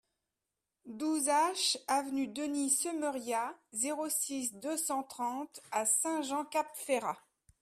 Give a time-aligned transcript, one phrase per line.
[0.87, 7.19] douze H avenue Denis Semeria, zéro six, deux cent trente à Saint-Jean-Cap-Ferrat